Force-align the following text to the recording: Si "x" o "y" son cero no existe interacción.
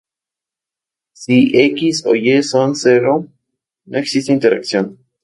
Si 1.23 1.37
"x" 1.59 2.01
o 2.07 2.15
"y" 2.15 2.41
son 2.41 2.75
cero 2.75 3.27
no 3.85 3.99
existe 3.99 4.33
interacción. 4.33 4.97